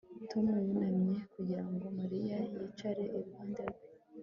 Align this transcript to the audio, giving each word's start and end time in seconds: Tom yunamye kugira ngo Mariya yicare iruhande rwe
Tom 0.29 0.45
yunamye 0.65 1.15
kugira 1.33 1.63
ngo 1.71 1.85
Mariya 1.99 2.37
yicare 2.51 3.03
iruhande 3.17 3.61
rwe 3.71 3.81